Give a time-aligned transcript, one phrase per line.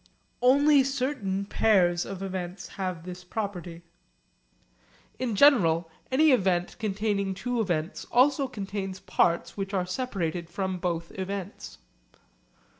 [0.41, 3.83] Only certain pairs of events have this property.
[5.19, 11.11] In general any event containing two events also contains parts which are separated from both
[11.19, 11.77] events.